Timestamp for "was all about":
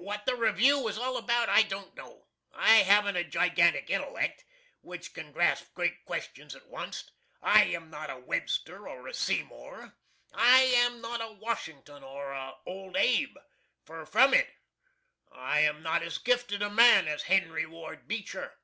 0.78-1.50